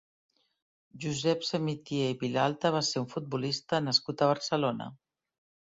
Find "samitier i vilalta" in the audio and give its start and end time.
1.49-2.73